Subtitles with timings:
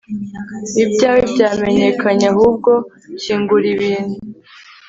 [0.83, 2.71] ibyawe byamenyekanye ahubwo
[3.21, 4.17] kingura ibintu